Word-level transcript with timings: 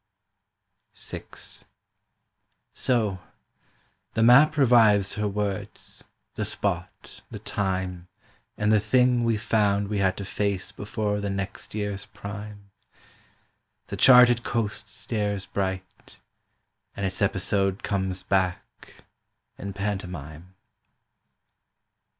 VI 0.97 1.21
So, 2.73 3.19
the 4.15 4.23
map 4.23 4.57
revives 4.57 5.13
her 5.13 5.27
words, 5.27 6.05
the 6.33 6.43
spot, 6.43 7.21
the 7.29 7.37
time, 7.37 8.07
And 8.57 8.73
the 8.73 8.79
thing 8.79 9.23
we 9.23 9.37
found 9.37 9.89
we 9.89 9.99
had 9.99 10.17
to 10.17 10.25
face 10.25 10.71
before 10.71 11.19
the 11.19 11.29
next 11.29 11.75
year's 11.75 12.07
prime; 12.07 12.71
The 13.89 13.95
charted 13.95 14.41
coast 14.41 14.89
stares 14.89 15.45
bright, 15.45 16.17
And 16.95 17.05
its 17.05 17.21
episode 17.21 17.83
comes 17.83 18.23
back 18.23 19.03
in 19.59 19.71
pantomime. 19.71 20.55